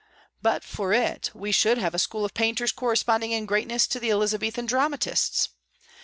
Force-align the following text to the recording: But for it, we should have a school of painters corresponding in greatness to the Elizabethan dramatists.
But 0.41 0.63
for 0.63 0.93
it, 0.93 1.29
we 1.35 1.51
should 1.51 1.77
have 1.77 1.93
a 1.93 1.99
school 1.99 2.25
of 2.25 2.33
painters 2.33 2.71
corresponding 2.71 3.33
in 3.33 3.45
greatness 3.45 3.85
to 3.85 3.99
the 3.99 4.09
Elizabethan 4.11 4.65
dramatists. 4.65 5.49